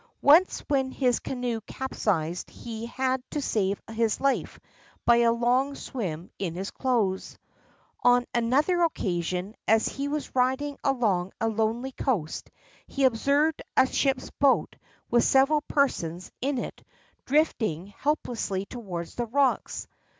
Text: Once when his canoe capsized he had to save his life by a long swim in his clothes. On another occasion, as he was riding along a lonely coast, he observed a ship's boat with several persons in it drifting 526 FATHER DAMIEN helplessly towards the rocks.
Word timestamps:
Once 0.23 0.61
when 0.67 0.89
his 0.89 1.19
canoe 1.19 1.61
capsized 1.67 2.49
he 2.49 2.87
had 2.87 3.21
to 3.29 3.39
save 3.39 3.79
his 3.91 4.19
life 4.19 4.59
by 5.05 5.17
a 5.17 5.31
long 5.31 5.75
swim 5.75 6.27
in 6.39 6.55
his 6.55 6.71
clothes. 6.71 7.37
On 8.01 8.25
another 8.33 8.81
occasion, 8.81 9.53
as 9.67 9.87
he 9.87 10.07
was 10.07 10.35
riding 10.35 10.75
along 10.83 11.33
a 11.39 11.47
lonely 11.47 11.91
coast, 11.91 12.49
he 12.87 13.03
observed 13.03 13.61
a 13.77 13.85
ship's 13.85 14.31
boat 14.39 14.75
with 15.11 15.23
several 15.23 15.61
persons 15.67 16.31
in 16.41 16.57
it 16.57 16.83
drifting 17.27 17.91
526 17.91 17.93
FATHER 17.93 17.93
DAMIEN 17.93 18.01
helplessly 18.01 18.65
towards 18.65 19.13
the 19.13 19.27
rocks. 19.27 19.87